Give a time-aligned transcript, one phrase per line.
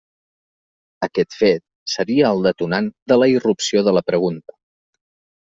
[1.07, 1.63] Aquest fet
[1.97, 4.59] seria el detonant de la irrupció de la pregunta.